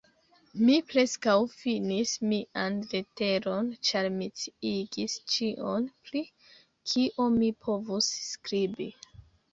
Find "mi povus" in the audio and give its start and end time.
7.39-8.13